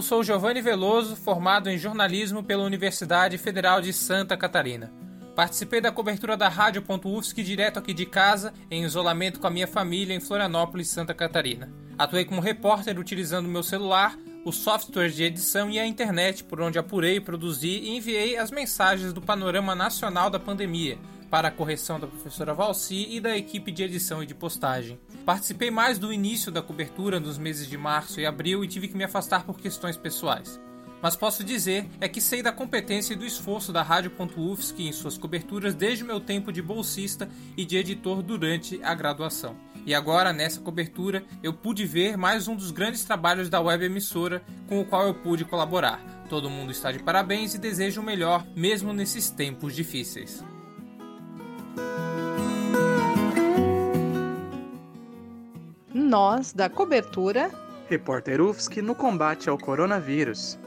[0.00, 4.90] sou Giovanni Veloso, formado em jornalismo pela Universidade Federal de Santa Catarina.
[5.36, 10.14] Participei da cobertura da Rádio.UFSC direto aqui de casa, em isolamento com a minha família
[10.14, 11.70] em Florianópolis, Santa Catarina.
[11.98, 16.78] Atuei como repórter utilizando meu celular, os softwares de edição e a internet, por onde
[16.78, 20.98] apurei, produzi e enviei as mensagens do panorama nacional da pandemia,
[21.34, 25.00] para a correção da professora Valci e da equipe de edição e de postagem.
[25.26, 28.96] Participei mais do início da cobertura nos meses de março e abril e tive que
[28.96, 30.60] me afastar por questões pessoais.
[31.02, 35.18] Mas posso dizer é que sei da competência e do esforço da Rádio.UFSC em suas
[35.18, 39.56] coberturas desde meu tempo de bolsista e de editor durante a graduação.
[39.84, 44.40] E agora, nessa cobertura, eu pude ver mais um dos grandes trabalhos da web emissora
[44.68, 46.00] com o qual eu pude colaborar.
[46.28, 50.44] Todo mundo está de parabéns e desejo o melhor, mesmo nesses tempos difíceis.
[55.92, 57.50] Nós da cobertura.
[57.88, 60.58] Repórter UFSC no combate ao coronavírus.